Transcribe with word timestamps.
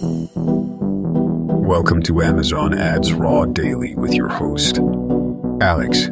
Welcome 0.00 0.28
to 2.04 2.22
Amazon 2.22 2.72
Ads 2.72 3.14
Raw 3.14 3.46
Daily 3.46 3.96
with 3.96 4.14
your 4.14 4.28
host, 4.28 4.78
Alex. 5.60 6.10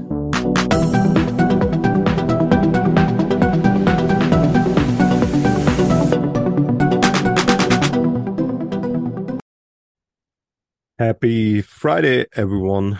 Happy 10.98 11.62
Friday, 11.62 12.26
everyone, 12.34 12.98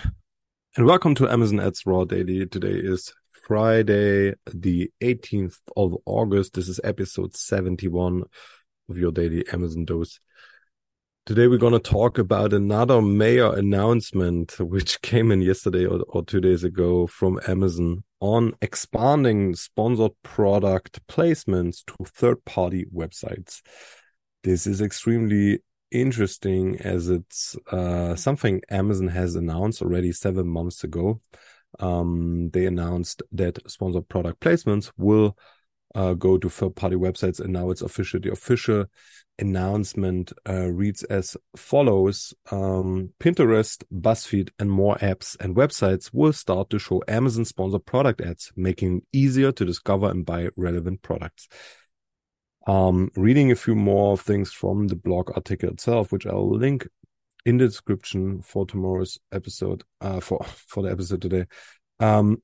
and 0.77 0.87
welcome 0.87 1.17
to 1.17 1.29
Amazon 1.29 1.59
Ads 1.59 1.85
Raw 1.85 2.05
Daily. 2.05 2.47
Today 2.47 2.75
is 2.75 3.13
Friday, 3.33 4.35
the 4.55 4.93
18th 5.03 5.59
of 5.77 5.97
August. 6.07 6.55
This 6.55 6.69
is 6.69 6.79
episode 6.85 7.35
71 7.35 8.23
of 8.89 8.99
your 8.99 9.11
daily 9.11 9.45
Amazon 9.53 9.85
dose. 9.85 10.21
Today 11.27 11.49
we're 11.49 11.59
going 11.59 11.73
to 11.73 11.81
talk 11.81 12.19
about 12.19 12.53
another 12.53 13.03
major 13.03 13.53
announcement 13.53 14.61
which 14.61 15.03
came 15.03 15.33
in 15.33 15.43
yesterday 15.43 15.85
or, 15.85 16.05
or 16.07 16.25
two 16.25 16.41
days 16.41 16.63
ago 16.63 17.09
from 17.09 17.41
Amazon 17.49 18.05
on 18.21 18.53
expanding 18.63 19.57
sponsored 19.57 20.13
product 20.23 21.05
placements 21.09 21.85
to 21.87 21.97
third-party 22.05 22.87
websites. 22.95 23.61
This 24.45 24.69
is 24.69 24.81
extremely 24.81 25.65
interesting 25.91 26.79
as 26.79 27.09
it's 27.09 27.57
uh, 27.73 28.15
something 28.15 28.63
Amazon 28.71 29.09
has 29.09 29.35
announced 29.35 29.83
already 29.83 30.13
seven 30.13 30.47
months 30.47 30.85
ago. 30.85 31.21
Um, 31.81 32.51
they 32.53 32.67
announced 32.67 33.25
that 33.33 33.69
sponsored 33.69 34.09
product 34.09 34.39
placements 34.39 34.93
will 34.97 35.37
uh, 35.93 36.15
go 36.15 36.39
to 36.39 36.49
third 36.49 36.77
party 36.77 36.95
websites, 36.95 37.41
and 37.41 37.53
now 37.53 37.71
it's 37.71 37.83
officially 37.83 38.31
official 38.31 38.85
announcement 39.39 40.33
uh, 40.49 40.71
reads 40.71 41.03
as 41.05 41.37
follows 41.57 42.35
um, 42.51 43.11
Pinterest, 43.21 43.83
BuzzFeed, 43.93 44.51
and 44.59 44.71
more 44.71 44.97
apps 44.97 45.37
and 45.41 45.55
websites 45.55 46.11
will 46.13 46.33
start 46.33 46.71
to 46.71 46.79
show 46.79 47.03
Amazon 47.09 47.45
sponsored 47.45 47.87
product 47.87 48.21
ads, 48.21 48.53
making 48.57 48.99
it 48.99 49.05
easier 49.13 49.53
to 49.53 49.65
discover 49.65 50.11
and 50.11 50.25
buy 50.25 50.49
relevant 50.57 51.03
products. 51.03 51.49
Um, 52.67 53.11
reading 53.15 53.53
a 53.53 53.57
few 53.57 53.77
more 53.77 54.19
things 54.19 54.53
from 54.53 54.89
the 54.89 54.97
blog 54.97 55.31
article 55.35 55.71
itself, 55.71 56.11
which 56.11 56.27
I'll 56.27 56.51
link 56.51 56.89
in 57.45 57.59
the 57.59 57.67
description 57.67 58.43
for 58.43 58.67
tomorrow's 58.67 59.21
episode, 59.33 59.85
uh, 60.01 60.21
for 60.21 60.43
for 60.45 60.83
the 60.83 60.91
episode 60.91 61.23
today. 61.23 61.47
Um, 62.01 62.43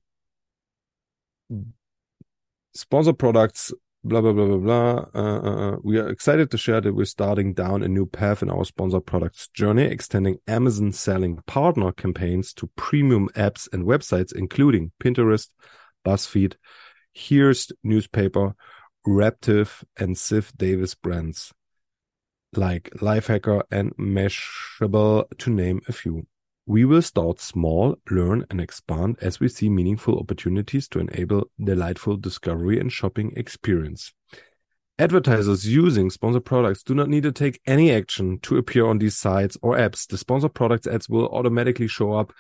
sponsor 2.75 3.13
products 3.13 3.73
blah 4.05 4.21
blah 4.21 4.33
blah 4.33 4.47
blah 4.47 4.57
blah. 4.59 5.07
Uh, 5.15 5.41
uh, 5.43 5.73
uh, 5.73 5.77
we 5.83 5.99
are 5.99 6.09
excited 6.09 6.51
to 6.51 6.59
share 6.59 6.81
that 6.81 6.95
we're 6.95 7.05
starting 7.05 7.55
down 7.55 7.83
a 7.83 7.89
new 7.89 8.07
path 8.07 8.43
in 8.43 8.51
our 8.51 8.65
sponsor 8.65 9.01
products 9.01 9.49
journey, 9.49 9.85
extending 9.85 10.39
Amazon 10.47 10.93
selling 10.93 11.39
partner 11.47 11.93
campaigns 11.93 12.53
to 12.55 12.71
premium 12.77 13.29
apps 13.31 13.69
and 13.73 13.85
websites, 13.85 14.35
including 14.35 14.93
Pinterest, 15.03 15.49
BuzzFeed, 16.05 16.55
Hearst 17.13 17.73
newspaper, 17.85 18.55
Raptive, 19.07 19.85
and 19.97 20.17
Ziff 20.17 20.57
Davis 20.57 20.95
brands 20.95 21.53
like 22.55 22.91
Lifehacker 22.97 23.63
and 23.71 23.97
Mashable, 23.97 25.25
to 25.39 25.51
name 25.51 25.81
a 25.89 25.93
few. 25.93 26.27
We 26.67 26.85
will 26.85 27.03
start 27.03 27.41
small, 27.41 27.97
learn, 28.09 28.47
and 28.49 28.61
expand 28.61 29.17
as 29.21 29.41
we 29.41 29.49
see 29.49 29.69
meaningful 29.69 30.19
opportunities 30.19 30.87
to 30.89 31.01
enable 31.01 31.51
delightful 31.63 32.17
discovery 32.17 32.79
and 32.79 32.93
shopping 32.93 33.33
experience. 33.37 34.13
Advertisers 34.99 35.67
using 35.67 36.11
sponsored 36.11 36.45
products 36.45 36.85
do 36.85 36.95
not 36.95 37.09
need 37.09 37.25
to 37.25 37.33
take 37.33 37.61
any 37.67 37.91
action 37.91 38.39
to 38.41 38.59
appear 38.59 38.87
on 38.87 38.99
these 38.99 39.17
sites 39.17 39.57
or 39.61 39.77
apps. 39.77 40.07
The 40.07 40.17
sponsored 40.17 40.55
products 40.55 40.87
ads 40.87 41.09
will 41.09 41.27
automatically 41.29 41.89
show 41.89 42.13
up 42.13 42.33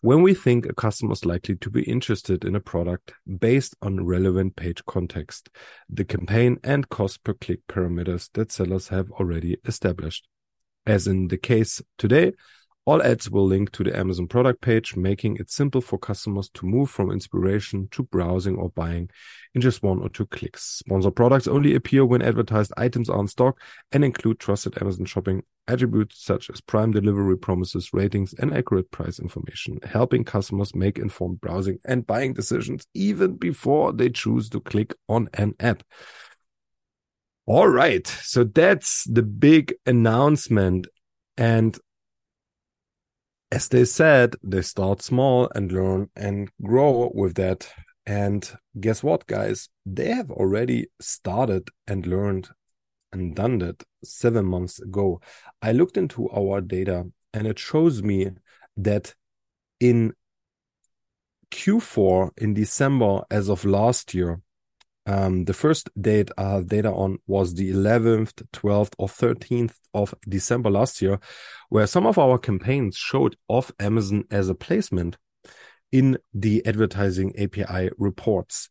when 0.00 0.22
we 0.22 0.34
think 0.34 0.66
a 0.66 0.74
customer 0.74 1.12
is 1.12 1.24
likely 1.24 1.56
to 1.56 1.70
be 1.70 1.82
interested 1.82 2.44
in 2.44 2.56
a 2.56 2.60
product 2.60 3.12
based 3.38 3.76
on 3.82 4.04
relevant 4.04 4.56
page 4.56 4.84
context, 4.86 5.50
the 5.88 6.04
campaign 6.04 6.58
and 6.64 6.88
cost 6.88 7.22
per 7.22 7.34
click 7.34 7.60
parameters 7.68 8.28
that 8.34 8.50
sellers 8.50 8.88
have 8.88 9.10
already 9.12 9.56
established. 9.66 10.26
As 10.86 11.06
in 11.06 11.28
the 11.28 11.36
case 11.36 11.82
today, 11.98 12.32
all 12.88 13.02
ads 13.02 13.28
will 13.28 13.44
link 13.44 13.70
to 13.70 13.84
the 13.84 13.94
Amazon 13.94 14.26
product 14.26 14.62
page, 14.62 14.96
making 14.96 15.36
it 15.36 15.50
simple 15.50 15.82
for 15.82 15.98
customers 15.98 16.48
to 16.54 16.64
move 16.64 16.88
from 16.88 17.10
inspiration 17.10 17.86
to 17.90 18.02
browsing 18.02 18.56
or 18.56 18.70
buying 18.70 19.10
in 19.54 19.60
just 19.60 19.82
one 19.82 20.00
or 20.00 20.08
two 20.08 20.24
clicks. 20.24 20.62
Sponsored 20.78 21.14
products 21.14 21.46
only 21.46 21.74
appear 21.74 22.06
when 22.06 22.22
advertised 22.22 22.72
items 22.78 23.10
are 23.10 23.20
in 23.20 23.28
stock 23.28 23.60
and 23.92 24.06
include 24.06 24.40
trusted 24.40 24.80
Amazon 24.80 25.04
shopping 25.04 25.42
attributes 25.68 26.24
such 26.24 26.48
as 26.48 26.62
prime 26.62 26.90
delivery 26.90 27.36
promises, 27.36 27.92
ratings, 27.92 28.32
and 28.38 28.56
accurate 28.56 28.90
price 28.90 29.18
information, 29.18 29.78
helping 29.84 30.24
customers 30.24 30.74
make 30.74 30.98
informed 30.98 31.42
browsing 31.42 31.78
and 31.84 32.06
buying 32.06 32.32
decisions 32.32 32.86
even 32.94 33.34
before 33.36 33.92
they 33.92 34.08
choose 34.08 34.48
to 34.48 34.60
click 34.60 34.94
on 35.10 35.28
an 35.34 35.54
ad. 35.60 35.84
All 37.44 37.68
right. 37.68 38.06
So 38.06 38.44
that's 38.44 39.04
the 39.04 39.22
big 39.22 39.74
announcement. 39.84 40.86
And 41.36 41.78
as 43.50 43.68
they 43.68 43.84
said, 43.84 44.36
they 44.42 44.62
start 44.62 45.02
small 45.02 45.50
and 45.54 45.72
learn 45.72 46.10
and 46.14 46.50
grow 46.62 47.10
with 47.14 47.34
that. 47.34 47.70
And 48.06 48.50
guess 48.78 49.02
what, 49.02 49.26
guys? 49.26 49.68
They 49.86 50.12
have 50.12 50.30
already 50.30 50.88
started 51.00 51.68
and 51.86 52.06
learned 52.06 52.48
and 53.12 53.34
done 53.34 53.58
that 53.58 53.82
seven 54.04 54.44
months 54.44 54.80
ago. 54.80 55.20
I 55.62 55.72
looked 55.72 55.96
into 55.96 56.28
our 56.30 56.60
data 56.60 57.06
and 57.32 57.46
it 57.46 57.58
shows 57.58 58.02
me 58.02 58.30
that 58.76 59.14
in 59.80 60.12
Q4 61.50 62.30
in 62.36 62.54
December, 62.54 63.22
as 63.30 63.48
of 63.48 63.64
last 63.64 64.12
year, 64.14 64.40
um, 65.08 65.46
the 65.46 65.54
first 65.54 65.88
date 65.98 66.30
I 66.36 66.50
have 66.50 66.66
data 66.66 66.92
on 66.92 67.16
was 67.26 67.54
the 67.54 67.72
11th, 67.72 68.42
12th, 68.52 68.92
or 68.98 69.08
13th 69.08 69.74
of 69.94 70.14
December 70.28 70.70
last 70.70 71.00
year, 71.00 71.18
where 71.70 71.86
some 71.86 72.06
of 72.06 72.18
our 72.18 72.36
campaigns 72.36 72.94
showed 72.98 73.34
off 73.48 73.72
Amazon 73.80 74.24
as 74.30 74.50
a 74.50 74.54
placement 74.54 75.16
in 75.92 76.18
the 76.34 76.64
advertising 76.66 77.32
API 77.38 77.88
reports. 77.96 78.68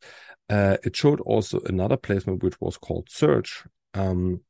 Uh, 0.47 0.77
it 0.83 0.95
showed 0.95 1.19
also 1.21 1.59
another 1.65 1.97
placement 1.97 2.43
which 2.43 2.61
was 2.61 2.77
called 2.77 3.09
search. 3.09 3.63
Um, 3.95 4.41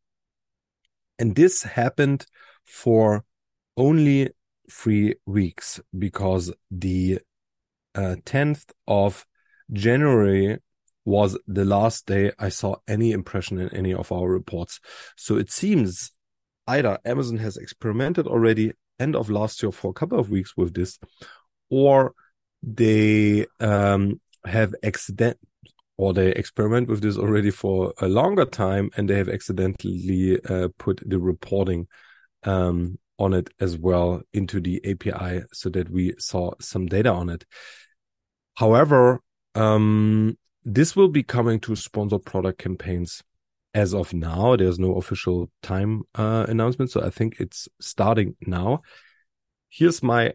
and 1.18 1.38
this 1.38 1.64
happened 1.64 2.25
for 2.66 3.24
only 3.78 4.31
three 4.69 5.16
weeks 5.25 5.80
because 5.98 6.54
the 6.69 7.19
uh, 7.96 8.18
10th 8.25 8.66
of 8.90 9.25
January 9.72 10.58
was 11.07 11.38
the 11.47 11.63
last 11.63 12.06
day 12.06 12.34
I 12.38 12.50
saw 12.50 12.75
any 12.85 13.13
impression 13.13 13.59
in 13.59 13.73
any 13.73 13.94
of 13.94 14.12
our 14.12 14.28
reports. 14.28 14.81
So 15.16 15.38
it 15.38 15.50
seems 15.50 16.12
either 16.68 17.00
Amazon 17.06 17.38
has 17.38 17.56
experimented 17.56 18.28
already 18.28 18.73
end 19.00 19.16
of 19.16 19.29
last 19.29 19.63
year 19.63 19.72
for 19.72 19.91
a 19.91 19.94
couple 19.94 20.19
of 20.19 20.29
weeks 20.29 20.57
with 20.57 20.73
this, 20.73 21.00
or 21.69 22.13
they 22.62 23.45
um, 23.62 24.19
have 24.45 24.75
accident 24.84 25.38
or 25.95 26.12
they 26.12 26.31
experiment 26.31 26.90
with 26.90 27.01
this 27.01 27.18
already 27.18 27.51
for 27.51 27.94
a 28.01 28.09
longer 28.09 28.45
time 28.45 28.89
and 28.97 29.09
they 29.09 29.16
have 29.18 29.29
accidentally 29.29 30.38
uh, 30.50 30.68
put 30.78 31.01
the 31.06 31.19
reporting 31.19 31.88
um, 32.44 33.00
on 33.18 33.34
it 33.34 33.50
as 33.62 33.78
well 33.78 34.22
into 34.34 34.59
the 34.59 34.81
API 34.84 35.44
so 35.53 35.69
that 35.69 35.89
we 35.89 36.13
saw 36.19 36.51
some 36.59 36.85
data 36.85 37.13
on 37.13 37.29
it. 37.29 37.45
However, 38.56 39.22
um, 39.56 40.38
this 40.70 40.98
will 40.98 41.08
be 41.08 41.24
coming 41.24 41.62
to 41.62 41.78
sponsored 41.78 42.26
product 42.26 42.60
campaigns 42.60 43.24
as 43.74 43.94
of 43.94 44.14
now. 44.14 44.58
There's 44.58 44.78
no 44.78 44.96
official 44.96 45.50
time 45.64 46.04
uh, 46.14 46.46
announcement, 46.50 46.92
so 46.92 47.02
I 47.02 47.10
think 47.10 47.40
it's 47.40 47.70
starting 47.80 48.36
now. 48.46 48.81
Here's 49.69 50.04
my 50.04 50.34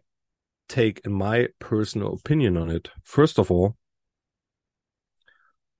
take 0.70 1.02
and 1.04 1.14
my 1.14 1.48
personal 1.58 2.14
opinion 2.14 2.56
on 2.56 2.70
it. 2.70 2.88
First 3.04 3.38
of 3.38 3.50
all, 3.50 3.76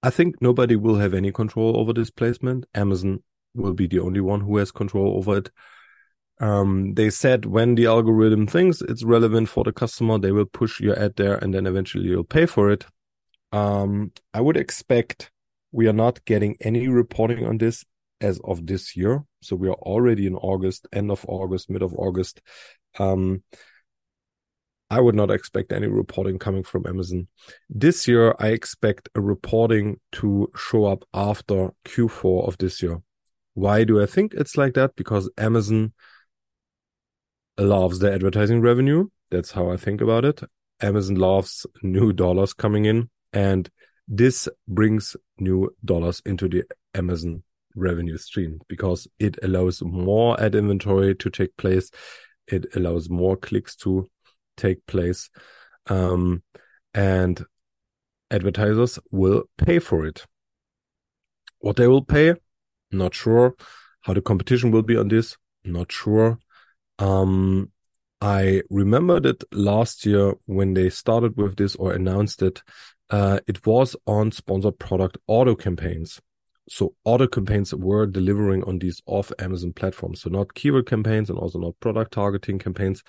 I 0.03 0.11
think 0.11 0.43
nobody 0.43 0.77
will 0.77 0.97
have 0.97 1.15
any 1.15 1.33
control 1.33 1.79
over 1.79 1.95
this 1.95 2.11
placement. 2.11 2.67
Amazon 2.75 3.23
will 3.55 3.73
be 3.73 3.87
the 3.87 4.01
only 4.01 4.21
one 4.21 4.43
who 4.43 4.59
has 4.59 4.71
control 4.71 5.17
over 5.17 5.39
it. 5.39 5.51
Um, 6.41 6.93
they 6.93 7.09
said 7.09 7.47
when 7.47 7.75
the 7.75 7.87
algorithm 7.87 8.47
thinks 8.47 8.83
it's 8.83 9.03
relevant 9.03 9.49
for 9.49 9.65
the 9.65 9.73
customer, 9.73 10.19
they 10.19 10.33
will 10.33 10.45
push 10.45 10.79
your 10.79 10.99
ad 10.99 11.17
there 11.17 11.37
and 11.37 11.55
then 11.55 11.67
eventually 11.67 12.09
you'll 12.09 12.25
pay 12.25 12.45
for 12.45 12.71
it. 12.71 12.85
Um, 13.53 14.13
I 14.33 14.41
would 14.41 14.57
expect 14.57 15.31
we 15.71 15.87
are 15.87 15.93
not 15.93 16.25
getting 16.25 16.57
any 16.61 16.89
reporting 16.89 17.47
on 17.47 17.59
this 17.59 17.85
as 18.21 18.41
of 18.45 18.67
this 18.67 18.97
year. 18.97 19.25
So 19.43 19.57
we 19.57 19.69
are 19.69 19.75
already 19.75 20.27
in 20.27 20.37
August, 20.37 20.87
end 20.93 21.11
of 21.11 21.25
August, 21.29 21.71
mid 21.71 21.83
of 21.83 21.95
August. 21.95 22.41
Um, 22.99 23.43
I 24.91 25.01
would 25.01 25.15
not 25.15 25.31
expect 25.31 25.73
any 25.73 25.87
reporting 25.87 26.39
coming 26.39 26.63
from 26.63 26.87
Amazon. 26.87 27.29
This 27.71 28.07
year, 28.07 28.35
I 28.39 28.49
expect 28.49 29.09
a 29.15 29.23
reporting 29.23 30.01
to 30.13 30.51
show 30.55 30.85
up 30.85 31.05
after 31.15 31.71
Q4 31.87 32.47
of 32.47 32.59
this 32.59 32.83
year. 32.83 33.01
Why 33.55 33.85
do 33.85 34.03
I 34.03 34.07
think 34.07 34.35
it's 34.35 34.57
like 34.57 34.75
that? 34.75 34.95
Because 34.95 35.31
Amazon 35.39 35.95
loves 37.59 37.99
the 38.01 38.13
advertising 38.13 38.61
revenue. 38.61 39.09
That's 39.31 39.53
how 39.53 39.71
I 39.71 39.79
think 39.79 40.03
about 40.03 40.27
it. 40.27 40.43
Amazon 40.81 41.17
loves 41.17 41.67
new 41.83 42.13
dollars 42.13 42.53
coming 42.53 42.85
in 42.85 43.09
and 43.33 43.69
this 44.09 44.49
brings 44.69 45.17
new 45.39 45.75
dollars 45.85 46.21
into 46.27 46.49
the 46.49 46.65
Amazon 46.95 47.43
revenue 47.75 48.19
stream 48.19 48.61
because 48.69 49.09
it 49.19 49.39
allows 49.43 49.83
more 49.83 50.41
ad 50.41 50.55
inventory 50.55 51.15
to 51.15 51.31
take 51.31 51.57
place. 51.57 51.91
It 52.47 52.67
allows 52.77 53.09
more 53.09 53.37
clicks 53.37 53.77
to 53.77 54.11
take 54.57 54.85
place. 54.87 55.31
Um, 55.87 56.43
and 56.95 57.43
advertisers 58.31 58.99
will 59.11 59.45
pay 59.57 59.79
for 59.79 60.05
it. 60.07 60.27
What 61.61 61.77
they 61.77 61.87
will 61.87 62.05
pay, 62.05 62.35
not 62.91 63.15
sure. 63.15 63.55
How 64.03 64.15
the 64.15 64.21
competition 64.21 64.73
will 64.73 64.83
be 64.83 64.97
on 64.97 65.09
this, 65.09 65.37
not 65.65 65.93
sure. 65.93 66.39
Um, 66.99 67.71
I 68.21 68.63
remember 68.69 69.21
that 69.21 69.43
last 69.53 70.05
year 70.07 70.35
when 70.47 70.75
they 70.75 70.91
started 70.91 71.37
with 71.37 71.57
this 71.57 71.75
or 71.77 71.93
announced 71.93 72.43
it, 72.43 72.63
uh, 73.13 73.39
it 73.47 73.65
was 73.67 73.95
on 74.07 74.33
sponsored 74.33 74.79
product 74.79 75.19
auto 75.27 75.55
campaigns. 75.55 76.21
So 76.69 76.95
auto 77.05 77.27
campaigns 77.27 77.75
were 77.75 78.07
delivering 78.07 78.65
on 78.65 78.79
these 78.79 79.03
off 79.07 79.31
Amazon 79.39 79.75
platforms. 79.75 80.23
So 80.23 80.31
not 80.31 80.55
keyword 80.55 80.87
campaigns 80.87 81.29
and 81.29 81.39
also 81.39 81.59
not 81.59 81.79
product 81.81 82.13
targeting 82.13 82.59
campaigns. 82.59 83.03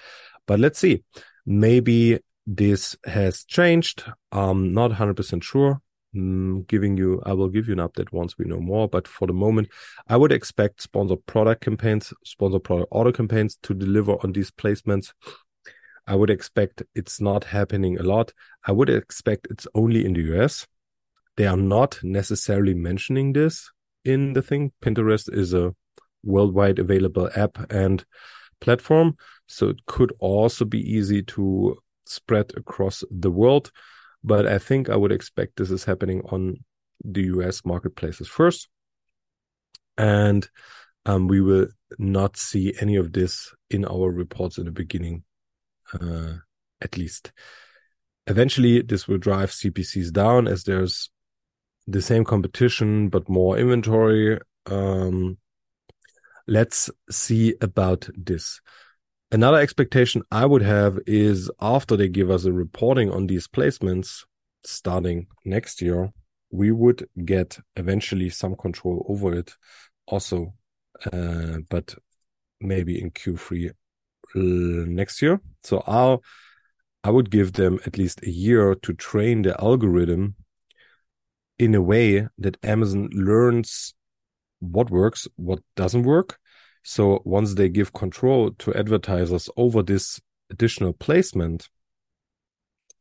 But 0.46 0.60
let's 0.60 0.78
see. 0.78 1.04
Maybe 1.46 2.20
this 2.46 2.98
has 3.06 3.46
changed. 3.46 4.04
I'm 4.32 4.74
not 4.74 4.92
100% 4.92 5.42
sure. 5.42 5.82
Mm, 6.14 6.68
giving 6.68 6.96
you, 6.98 7.22
I 7.26 7.34
will 7.34 7.50
give 7.50 7.68
you 7.68 7.74
an 7.74 7.80
update 7.80 8.12
once 8.12 8.38
we 8.38 8.46
know 8.46 8.60
more. 8.60 8.90
But 8.90 9.08
for 9.08 9.26
the 9.26 9.34
moment, 9.34 9.70
I 10.08 10.18
would 10.18 10.34
expect 10.34 10.82
sponsored 10.82 11.26
product 11.26 11.62
campaigns, 11.62 12.14
sponsored 12.26 12.66
product 12.66 12.90
auto 12.92 13.12
campaigns 13.12 13.58
to 13.64 13.74
deliver 13.74 14.14
on 14.24 14.34
these 14.34 14.52
placements. 14.52 15.14
I 16.06 16.16
would 16.16 16.30
expect 16.30 16.84
it's 16.96 17.22
not 17.22 17.46
happening 17.46 17.98
a 17.98 18.04
lot. 18.04 18.34
I 18.66 18.72
would 18.72 18.90
expect 18.90 19.48
it's 19.50 19.68
only 19.74 20.06
in 20.06 20.14
the 20.14 20.36
US. 20.36 20.68
They 21.38 21.46
are 21.46 21.58
not 21.58 22.00
necessarily 22.04 22.74
mentioning 22.74 23.34
this 23.34 23.72
in 24.04 24.34
the 24.34 24.42
thing. 24.42 24.72
Pinterest 24.82 25.32
is 25.32 25.54
a 25.54 25.74
worldwide 26.24 26.80
available 26.80 27.30
app 27.36 27.72
and 27.72 28.04
platform. 28.60 29.16
So 29.48 29.70
it 29.70 29.86
could 29.86 30.14
also 30.20 30.66
be 30.66 30.80
easy 30.80 31.24
to 31.24 31.78
spread 32.06 32.54
across 32.56 33.04
the 33.10 33.32
world. 33.32 33.72
But 34.24 34.46
I 34.46 34.58
think 34.58 34.90
I 34.90 34.96
would 34.96 35.12
expect 35.12 35.56
this 35.56 35.72
is 35.72 35.86
happening 35.86 36.22
on 36.30 36.64
the 37.04 37.24
US 37.24 37.66
marketplaces 37.66 38.28
first. 38.28 38.68
And 39.98 40.48
um, 41.06 41.28
we 41.28 41.42
will 41.42 41.68
not 41.98 42.38
see 42.38 42.74
any 42.80 42.96
of 42.96 43.14
this 43.14 43.54
in 43.70 43.86
our 43.86 44.10
reports 44.10 44.58
in 44.58 44.66
the 44.66 44.72
beginning 44.72 45.24
uh, 46.00 46.34
at 46.82 46.98
least. 46.98 47.32
Eventually, 48.28 48.82
this 48.82 49.08
will 49.08 49.18
drive 49.18 49.52
CPCs 49.52 50.12
down 50.12 50.48
as 50.48 50.64
there's 50.64 51.10
the 51.88 52.02
same 52.02 52.24
competition 52.24 53.10
but 53.10 53.28
more 53.28 53.58
inventory. 53.58 54.40
Um, 54.66 55.38
let's 56.48 56.90
see 57.10 57.56
about 57.62 58.10
this. 58.16 58.62
Another 59.32 59.58
expectation 59.58 60.22
I 60.32 60.46
would 60.46 60.62
have 60.62 61.00
is 61.08 61.50
after 61.60 61.98
they 61.98 62.08
give 62.08 62.30
us 62.30 62.46
a 62.46 62.54
reporting 62.54 63.12
on 63.12 63.28
these 63.28 63.48
placements 63.48 64.24
starting 64.64 65.28
next 65.44 65.82
year, 65.82 66.14
we 66.52 66.72
would 66.72 67.10
get 67.26 67.58
eventually 67.76 68.30
some 68.30 68.56
control 68.56 69.06
over 69.10 69.34
it 69.34 69.56
also, 70.06 70.54
uh, 71.12 71.58
but 71.70 71.96
maybe 72.62 73.02
in 73.02 73.10
Q3 73.10 73.70
uh, 73.70 73.74
next 74.36 75.22
year. 75.22 75.40
So 75.64 75.84
I'll 75.88 76.24
I 77.04 77.10
would 77.10 77.30
give 77.30 77.54
them 77.54 77.80
at 77.86 77.98
least 77.98 78.24
a 78.24 78.30
year 78.30 78.76
to 78.76 78.94
train 78.94 79.42
the 79.42 79.60
algorithm 79.62 80.36
in 81.60 81.76
a 81.76 81.82
way 81.82 82.28
that 82.38 82.58
Amazon 82.64 83.10
learns 83.12 83.94
what 84.60 84.90
works, 84.90 85.28
what 85.36 85.60
doesn't 85.76 86.04
work. 86.04 86.40
So 86.84 87.22
once 87.26 87.56
they 87.56 87.70
give 87.70 87.94
control 87.94 88.52
to 88.60 88.74
advertisers 88.74 89.50
over 89.58 89.84
this 89.84 90.22
additional 90.50 90.94
placement, 90.94 91.70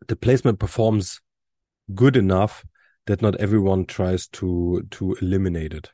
the 0.09 0.17
placement 0.17 0.59
performs 0.59 1.21
good 1.95 2.17
enough 2.17 2.65
that 3.07 3.23
not 3.23 3.37
everyone 3.37 3.85
tries 3.85 4.27
to 4.29 4.87
to 4.91 5.15
eliminate 5.21 5.75
it. 5.75 5.91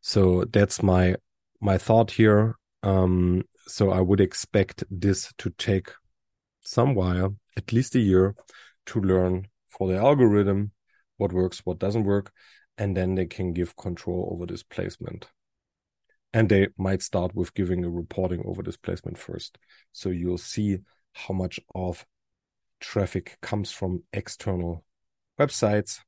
So 0.00 0.44
that's 0.44 0.82
my 0.82 1.16
my 1.60 1.78
thought 1.78 2.12
here. 2.12 2.56
Um, 2.82 3.42
so 3.66 3.90
I 3.90 4.00
would 4.00 4.20
expect 4.20 4.84
this 4.90 5.32
to 5.38 5.50
take 5.50 5.90
some 6.64 6.94
while, 6.94 7.36
at 7.56 7.72
least 7.72 7.94
a 7.94 8.00
year, 8.00 8.34
to 8.86 9.00
learn 9.00 9.48
for 9.68 9.88
the 9.88 9.98
algorithm 9.98 10.72
what 11.16 11.32
works, 11.32 11.60
what 11.64 11.78
doesn't 11.78 12.04
work, 12.04 12.32
and 12.78 12.96
then 12.96 13.14
they 13.14 13.26
can 13.26 13.52
give 13.52 13.76
control 13.76 14.30
over 14.32 14.46
this 14.46 14.62
placement. 14.62 15.26
And 16.34 16.48
they 16.48 16.68
might 16.78 17.02
start 17.02 17.34
with 17.34 17.54
giving 17.54 17.84
a 17.84 17.90
reporting 17.90 18.42
over 18.46 18.62
this 18.62 18.76
placement 18.76 19.18
first. 19.18 19.58
So 19.92 20.08
you'll 20.08 20.38
see 20.38 20.78
how 21.12 21.34
much 21.34 21.60
of 21.74 22.06
traffic 22.80 23.38
comes 23.42 23.70
from 23.70 24.02
external 24.12 24.84
websites 25.38 26.00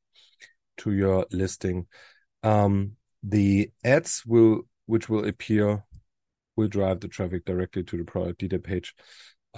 to 0.79 0.93
your 0.93 1.27
listing. 1.31 1.87
Um, 2.43 2.93
the 3.23 3.71
ads 3.85 4.25
will, 4.27 4.63
which 4.87 5.09
will 5.09 5.27
appear 5.27 5.85
will 6.57 6.69
drive 6.69 7.01
the 7.01 7.09
traffic 7.09 7.45
directly 7.45 7.83
to 7.85 7.97
the 7.97 8.05
product 8.05 8.41
detail 8.41 8.61
page. 8.61 8.95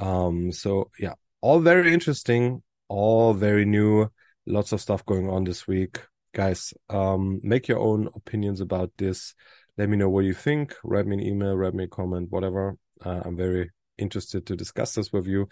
Um, 0.00 0.52
so 0.52 0.90
yeah, 0.98 1.14
all 1.40 1.60
very 1.60 1.92
interesting, 1.92 2.62
all 2.88 3.34
very 3.34 3.64
new, 3.64 4.10
lots 4.46 4.72
of 4.72 4.80
stuff 4.80 5.04
going 5.06 5.28
on 5.28 5.44
this 5.44 5.66
week. 5.66 6.00
Guys, 6.34 6.74
um, 6.90 7.40
make 7.42 7.68
your 7.68 7.78
own 7.78 8.08
opinions 8.14 8.60
about 8.60 8.92
this. 8.98 9.34
Let 9.78 9.88
me 9.88 9.96
know 9.96 10.08
what 10.08 10.24
you 10.24 10.34
think. 10.34 10.74
Write 10.84 11.06
me 11.06 11.16
an 11.16 11.22
email, 11.22 11.54
write 11.54 11.74
me 11.74 11.84
a 11.84 11.88
comment, 11.88 12.30
whatever. 12.30 12.76
Uh, 13.04 13.22
I'm 13.24 13.36
very 13.36 13.70
interested 13.98 14.46
to 14.46 14.56
discuss 14.56 14.94
this 14.94 15.12
with 15.12 15.26
you. 15.26 15.48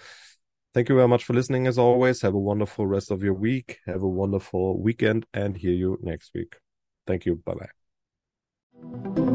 Thank 0.74 0.88
you 0.88 0.96
very 0.96 1.08
much 1.08 1.24
for 1.24 1.34
listening 1.34 1.66
as 1.66 1.78
always. 1.78 2.22
Have 2.22 2.34
a 2.34 2.38
wonderful 2.38 2.86
rest 2.86 3.10
of 3.10 3.22
your 3.22 3.34
week. 3.34 3.78
Have 3.86 4.02
a 4.02 4.08
wonderful 4.08 4.80
weekend 4.80 5.24
and 5.32 5.56
hear 5.56 5.72
you 5.72 5.98
next 6.02 6.32
week. 6.34 6.56
Thank 7.06 7.26
you. 7.26 7.36
Bye 7.36 7.54
bye. 8.74 9.33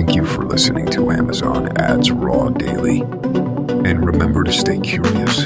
Thank 0.00 0.16
you 0.16 0.24
for 0.24 0.46
listening 0.46 0.86
to 0.92 1.10
Amazon 1.10 1.76
Ads 1.76 2.10
Raw 2.10 2.48
Daily. 2.48 3.02
And 3.02 4.02
remember 4.02 4.42
to 4.44 4.50
stay 4.50 4.80
curious. 4.80 5.44